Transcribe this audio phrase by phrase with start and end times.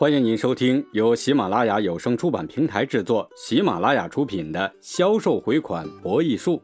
[0.00, 6.62] 欢迎您收听由喜马拉雅有声出版平台制作、喜马拉雅出品的《销售回款博弈术》，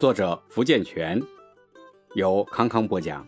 [0.00, 1.22] 作者福建泉，
[2.16, 3.24] 由康康播讲。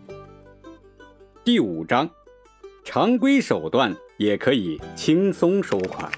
[1.45, 2.11] 第五章，
[2.83, 6.11] 常规手段也可以轻松收款。《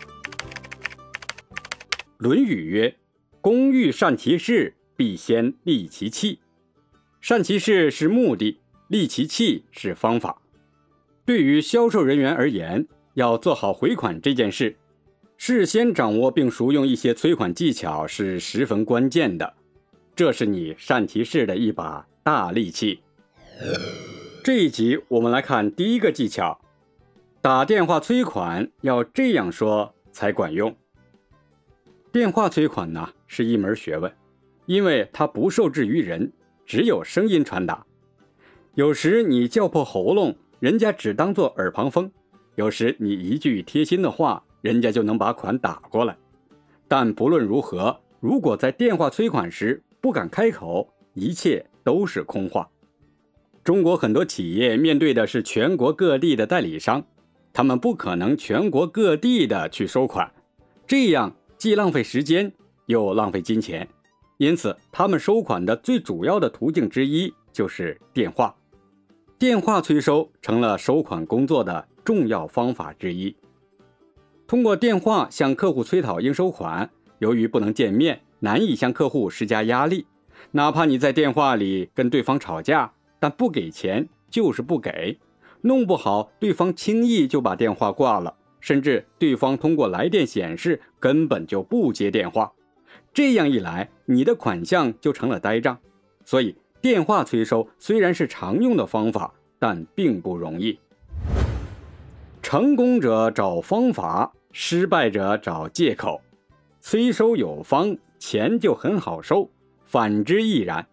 [2.16, 2.96] 论语》曰
[3.42, 6.40] ：“工欲善其事，必先利其器。
[7.20, 10.40] 善其事是目的，利其器是方法。”
[11.26, 14.76] 对于销售人员而言，要做好回款这件事，
[15.38, 19.54] 事先掌握并熟用一些催款技巧是十分关键的。
[20.14, 23.00] 这是你善其事的一把大利器。
[24.44, 26.60] 这一集我们来看第一个技巧：
[27.40, 30.76] 打电话催款要这样说才管用。
[32.12, 34.12] 电话催款呢是一门学问，
[34.66, 36.30] 因为它不受制于人，
[36.66, 37.86] 只有声音传达。
[38.74, 42.12] 有时你叫破喉咙，人家只当做耳旁风。
[42.56, 46.16] 有时你一句贴心的话，人家就能把款打过来。
[46.88, 52.66] 但不论如何，如果在电话催款时不敢开口，一切都是空话。
[53.62, 57.04] 中国很多企业面对的是全国各地的代理商，
[57.52, 60.32] 他们不可能全国各地的去收款，
[60.86, 62.50] 这样既浪费时间
[62.86, 63.86] 又浪费金钱。
[64.38, 68.54] 因此，他们收款的最主要的途径之一就是电话。
[69.38, 71.86] 电话催收成了收款工作的。
[72.06, 73.34] 重要方法之一，
[74.46, 76.88] 通过电话向客户催讨应收款。
[77.18, 80.06] 由于不能见面，难以向客户施加压力。
[80.52, 85.18] 哪怕你在电话里跟对方吵架，但不给钱就是不给，
[85.62, 92.52] 弄不好对方轻易就把电话挂了，甚至对方通过来电显示根本就不接电话。
[93.12, 95.76] 这样一来，你的款项就成了呆账。
[96.24, 100.78] 所以，电话催收虽然是常用的方法，但并不容易。
[102.48, 106.20] 成功者找方法，失败者找借口。
[106.80, 109.48] 催收有方，钱就很好收；
[109.84, 110.86] 反之亦然。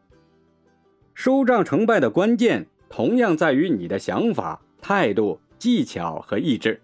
[1.14, 6.82] 收账成败的关键，同样在于你的想法、态度、技巧和意志，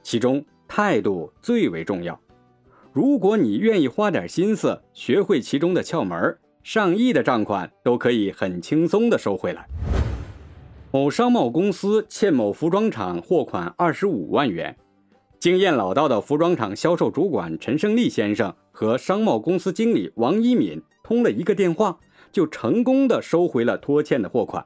[0.00, 2.16] 其中态度最为重要。
[2.92, 9.66] 如果你愿意花点心思，学会其中的窍门，上亿的账款都可以很轻松的收回来。
[10.94, 14.76] 某商贸公司欠某服装厂货款二十五万元，
[15.40, 21.98] 经验老道的服装厂销售主管陈胜利先生和商贸公司经理王一敏通了一个电话，
[22.30, 24.64] 就成功的收回了拖欠的货款。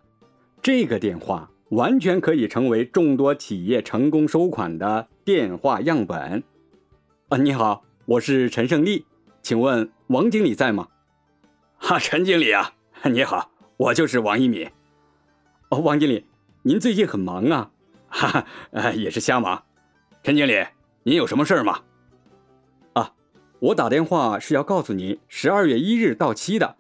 [0.61, 6.45] 这个电话完全可以成为众多企业成功收款的电话样本。
[7.31, 9.07] 啊，你好，我是陈胜利，
[9.41, 10.89] 请问王经理在吗？
[11.81, 12.75] 哈，陈经理啊，
[13.11, 14.69] 你好，我就是王一敏。
[15.71, 16.25] 哦，王经理，
[16.63, 17.71] 您最近很忙啊？
[18.09, 19.63] 哈哈，呃，也是瞎忙。
[20.23, 20.65] 陈经理，
[21.03, 21.81] 您有什么事儿吗？
[22.95, 23.13] 啊，
[23.61, 26.77] 我打电话是要告诉您，十二月一日到期的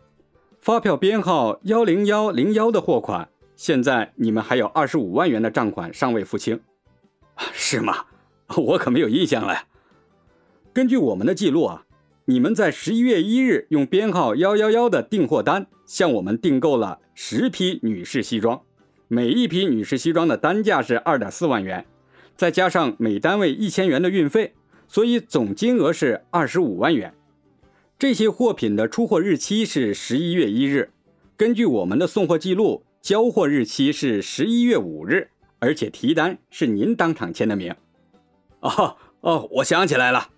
[0.58, 6.58] 发票编号幺零幺零幺的货款，现在你们还有二十五万元的账款尚未付清，
[7.52, 8.06] 是吗？
[8.56, 9.64] 我可没有印象了。
[10.72, 11.84] 根据我们的记录啊，
[12.24, 18.62] 你们在十一月一日用编号幺幺幺的订货单向我们订购了十批女士西装。
[19.08, 21.86] 每一批女士西装的单价是二点四万元，
[22.36, 24.52] 再加上每单位一千元的运费，
[24.86, 27.14] 所以总金额是二十五万元。
[27.98, 30.90] 这些货品的出货日期是十一月一日，
[31.38, 37.74] 根据我们的送货记录，交货日期是十一月五日，而且提单是您当场签的名。
[38.60, 40.28] 哦哦，我想起来了，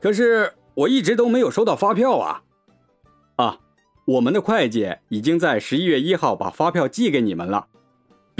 [0.00, 2.42] 可是我一直都没有收到发票啊！
[3.36, 3.58] 啊，
[4.06, 7.66] 我们的会计已经在十一月一号把发票寄给你们了。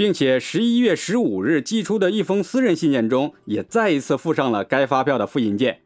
[0.03, 5.79] 并且十一月十五日寄出的一封私人信件中，也再一次附上了该发票的复印件。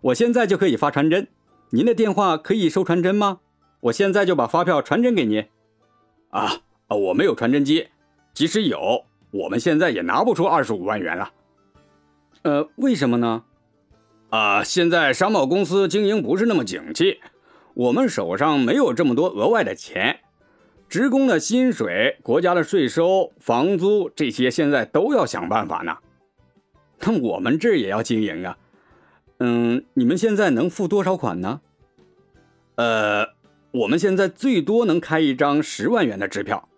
[0.00, 1.28] 我现在就可以发传真，
[1.70, 3.38] 您的电话可以收传真吗？
[3.78, 5.46] 我现在就把发票传真给您。
[6.30, 7.86] 啊啊，我没有传真机，
[8.34, 11.30] 即使有，我们现在也拿不出二十五万元了。
[12.42, 13.44] 呃，为什么呢？
[14.30, 17.20] 啊，现在商贸公司经营不是那么景气，
[17.74, 20.18] 我们手上没有这么多额外的钱。
[20.92, 25.96] 职工的薪水、国家的税收、房租这些，现在都要想办法呢。
[26.98, 28.58] 那我们这也要经营啊。
[29.38, 31.62] 嗯，你们现在能付多少款呢？
[32.74, 33.26] 呃，
[33.70, 36.68] 我们现在最多能开一张十万元的支票。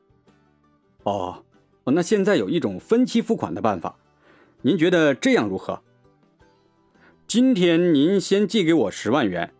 [1.02, 1.42] 哦，
[1.82, 3.96] 那现在有一种分期付款的办法，
[4.62, 5.82] 您觉得这样如何？
[7.26, 9.52] 今天您先借给我十万元。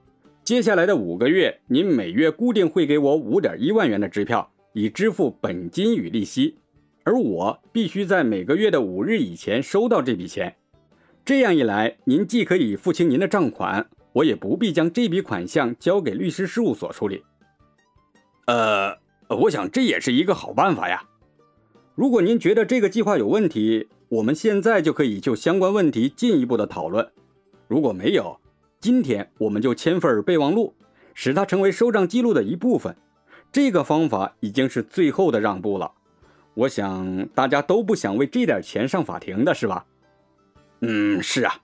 [0.44, 6.54] 接下来的五个月，您每月固定汇给我五点一万元的支票，以支付本金与利息，
[7.02, 10.54] 而我必须在每个月的五日以前收到这笔钱。
[11.24, 17.22] 这样一来，您既可以付清您的账款，我也不必将这笔款项交给律师事务所处理。
[18.44, 18.94] 呃，
[19.28, 21.02] 我想这也是一个好办法呀。
[21.94, 27.08] 如果您觉得这个计划有问题，我们现在就可以就相关问题进一步的讨论。
[27.66, 28.38] 如果没有，
[28.84, 30.74] 今天我们就签份备忘录，
[31.14, 32.94] 使它成为收账记录的一部分。
[33.50, 35.90] 这个方法已经是最后的让步了。
[36.52, 39.86] 我想大家都不想为这点钱上法庭的是吧？
[40.80, 41.54] 嗯，是啊，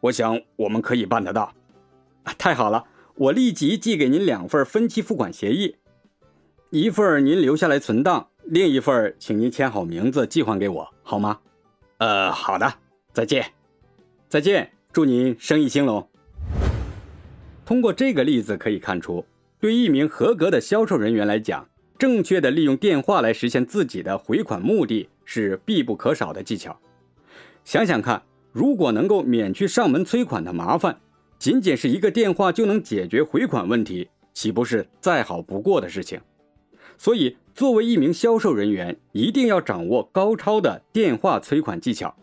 [0.00, 1.54] 我想我们可以办得到。
[2.36, 2.84] 太好了，
[3.14, 5.76] 我立即寄给您两份分期付款协议，
[6.70, 11.38] 一份您留下来存档，另一份请您签好名字寄还给我，好吗？
[11.98, 12.74] 呃，好的，
[13.12, 13.46] 再见，
[14.28, 16.04] 再见，祝您生意兴隆。
[17.64, 19.24] 通过这个例子可以看出，
[19.58, 21.66] 对一名合格的销售人员来讲，
[21.98, 26.78] 正确的利用电话来实现自己的回款目的是必不可少的技巧。
[27.64, 28.22] 想想看，
[28.52, 31.00] 如果能够免去上门催款的麻烦，
[31.38, 36.20] 仅仅是一个电话就能解决回款问题，岂不是再好不过的事情？
[36.98, 42.14] 所以，作为一名销售人员，一定要掌握高超的电话催款技巧。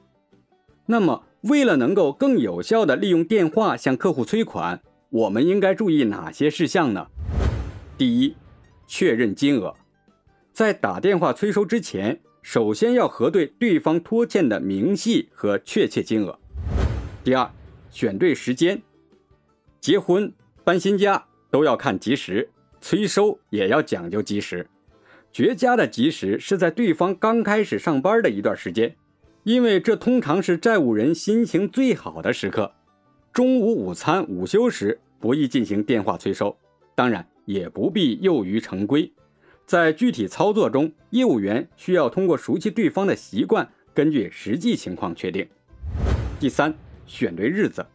[0.85, 7.05] 那么，为了能够更有效地利用电话向客户催款，我们应该注意哪些事项呢？
[7.97, 8.33] 第一，
[8.87, 9.75] 确认金额。
[10.53, 16.39] 在打电话催收之前，首先要核对对方拖欠的明细和确切金额。
[17.25, 17.51] 第二，
[17.89, 18.81] 选对时间。
[19.81, 20.31] 结婚、
[20.63, 22.49] 搬新家都要看及时。
[22.79, 24.65] 催收也要讲究及时，
[25.33, 28.95] 绝佳的及时是在对方刚开始上班的一段时间，
[29.43, 32.71] 因为这通常是债务人心情最好的时刻。
[33.33, 36.54] 中午、午餐、午休时不宜进行电话催收，
[36.94, 39.10] 当然也不必囿于成规。
[39.66, 45.48] 在具体操作中，业务员需要通过熟悉对方的习惯，根据实际情况确定。
[46.42, 46.74] 第三，
[47.06, 47.86] 选对日子，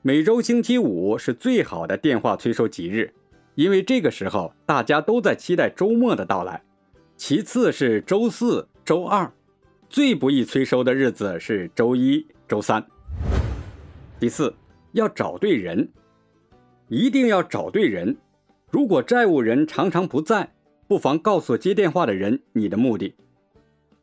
[0.00, 3.12] 每周星期五是最好的电话催收吉日。
[3.56, 6.62] 因为这个时候大家都在期待周末的到来，
[7.16, 9.28] 其次是周四周二，
[9.90, 12.86] 最不易催收的日子是周一周三。
[14.22, 14.54] 第四，
[14.92, 15.90] 要找对人，
[16.86, 18.16] 一定要找对人。
[18.70, 20.48] 如果债务人常常不在，
[20.86, 23.16] 不妨告诉接电话的人你的目的。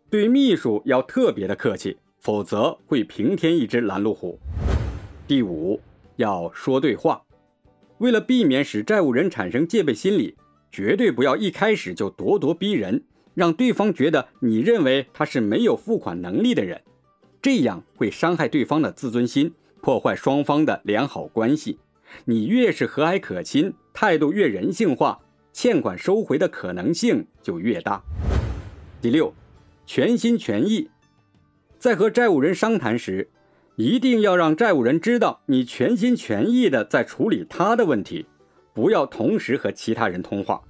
[0.09, 4.37] 对秘书要特别的客气，否则会平添一只拦路虎。
[5.25, 5.79] 第五，
[6.17, 7.21] 要说对话。
[7.99, 10.35] 为了避免使债务人产生戒备心理，
[10.69, 13.05] 绝对不要一开始就咄咄逼人，
[13.35, 16.81] 让对方觉得你认为他是没有付款能力的人，
[17.41, 21.79] 这样会伤害对方的自尊心，破坏双方的良好关系。
[22.25, 25.19] 你越是和蔼可亲，态度越人性化，
[25.53, 28.01] 欠款收回的可能性就越大。
[29.01, 29.33] 第六，
[29.85, 30.89] 全心全意，
[31.77, 33.29] 在和债务人商谈时。
[33.75, 38.25] 一定要让债务人知道你全心全意的在处理他的问题，
[38.73, 40.61] 不要同时和其他人通话。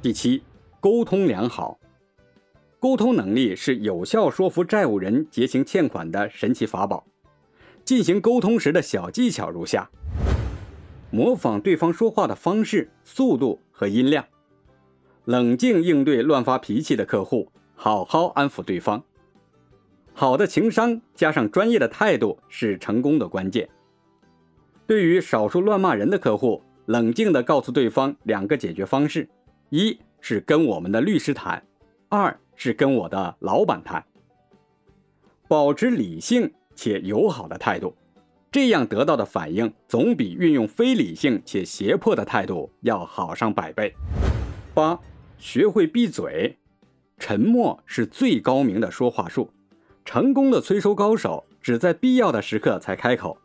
[0.00, 0.42] 第七，
[0.80, 1.78] 沟通良好，
[2.78, 7.06] 沟通能力是有效说服债务人结清欠款的神奇法宝。
[7.86, 9.88] 进行沟通时的小技巧如下：
[11.12, 14.24] 模仿对方说话的方式、速度和音量，
[15.24, 19.00] 冷静应对乱发脾气的客户，好好安抚对方。
[20.12, 23.68] 好的情商加上专业的态度是成功的关键。
[24.84, 29.28] 对于少数乱骂人的客户，冷静地告诉对方两个解决方式：
[29.70, 31.64] 一是跟我们的律师谈，
[32.08, 34.04] 二是跟我的老板谈。
[35.46, 37.92] 保持理性且友好的态度，
[38.52, 43.92] 这样得到的反应总比运用非理性且胁迫的态度要好上百倍。
[44.72, 45.00] 八，
[45.38, 46.56] 学会闭嘴，
[47.18, 49.50] 沉默是最高明的说话术。
[50.04, 53.36] 成功的催收高手只在必要的时刻才开口，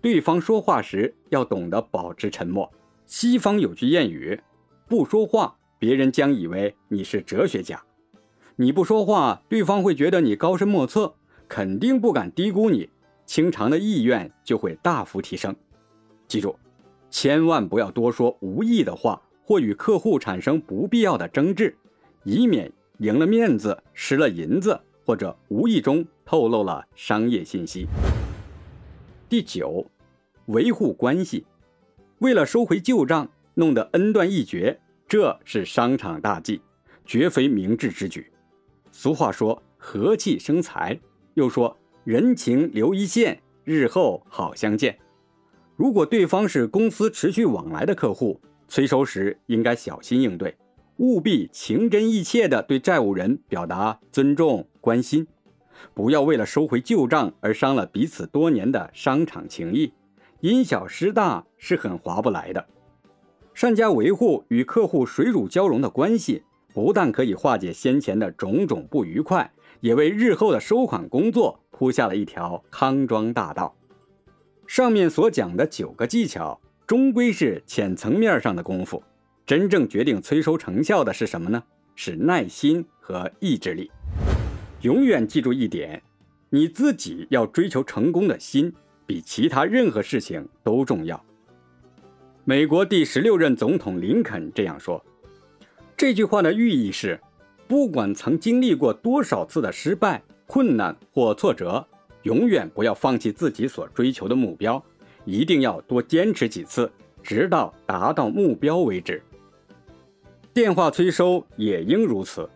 [0.00, 2.68] 对方说话时要懂得保持沉默。
[3.06, 4.40] 西方有句谚语
[4.88, 7.76] ：“不说话，别人将以为你是哲学家；
[8.56, 11.14] 你不说话，对方会觉得你高深莫测，
[11.48, 12.88] 肯定不敢低估你，
[13.24, 15.54] 清偿的意愿就会大幅提升。”
[16.28, 16.56] 记住，
[17.10, 21.74] 千万不要多说无意的话，或与客户产生不必要的争执，
[22.24, 24.78] 以免赢了面子，失了银子。
[25.08, 27.86] 或者无意中透露了商业信息。
[29.26, 29.90] 第九，
[30.48, 31.46] 维护关系，
[32.18, 34.78] 为了收回旧账，弄得恩断义绝，
[35.08, 36.60] 这是商场大忌，
[37.06, 38.30] 绝非明智之举。
[38.92, 41.00] 俗话说和气生财，
[41.38, 44.98] 又说人情留一线，日后好相见。
[45.76, 50.56] 如果对方是公司持续往来的客户，催收时应该小心应对。
[50.96, 55.24] 务必情真意切地对债务人表达尊重关心，
[55.94, 59.92] 不要为了收回旧账而伤了彼此多年的商场情谊，
[60.40, 62.66] 因小失大是很划不来的。
[63.54, 66.42] 善加维护与客户水乳交融的关系，
[66.74, 69.48] 不但可以化解先前的种种不愉快，
[69.80, 73.74] 也为日后的收款工作铺下了一条康庄大道。
[74.66, 79.02] 上面所讲的九个技巧，终归是浅层面上的功夫。
[79.46, 81.62] 真正决定催收成效的是什么呢？
[81.94, 83.90] 是耐心和意志力。
[84.82, 86.02] 永远记住一点，
[86.50, 88.72] 你自己要追求成功的心，
[89.06, 91.24] 比其他任何事情都重要。
[92.44, 95.02] 美国第十六任总统林肯这样说。
[95.96, 97.18] 这句话的寓意是：
[97.68, 101.86] 不管曾经历过多少次的失败、困难或挫折，
[102.22, 104.82] 永远不要放弃自己所追求的目标，
[105.26, 106.90] 一定要多坚持几次，
[107.22, 109.22] 直到达到目标为止。
[110.54, 112.48] 电话催收也应如此。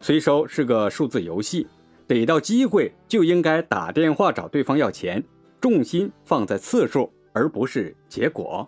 [0.00, 1.66] 催收是个数字游戏，
[2.06, 5.22] 逮到机会就应该打电话找对方要钱，
[5.60, 8.66] 重心放在次数而不是结果。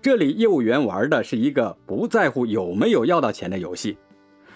[0.00, 3.98] 这里业务员玩的是一个不在乎有没有要到钱的游戏。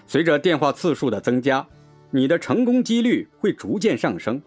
[0.07, 1.67] 随着电话次数的增加，
[2.11, 4.41] 你的成功几率会逐渐上升。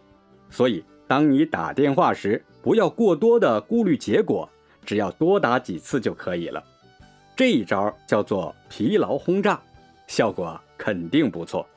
[0.50, 4.48] 所以，当你打电话时，不要过多的顾虑结果，
[4.86, 6.64] 只要多打几次就可以了。
[7.36, 9.62] 这一招叫做疲劳轰炸，
[10.08, 11.68] 效果肯定不错。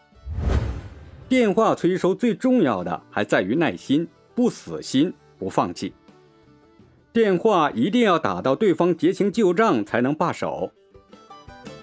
[1.28, 5.92] 电话催收最重要的还在于耐心，不死心，不放弃。
[7.12, 10.70] 电话一定要打到对方结清旧账才能罢手。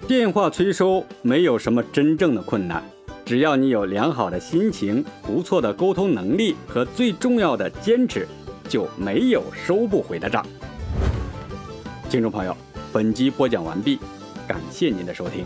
[0.08, 2.82] 电话催收没有什么真正的困难，
[3.26, 8.26] 只要你有良好的心情、不错的沟通能力和最重要的坚持，
[8.70, 10.42] 就没有收不回的账。
[12.08, 12.56] 听众朋友。
[12.90, 13.98] 本集播讲完毕，
[14.46, 15.44] 感谢您的收听。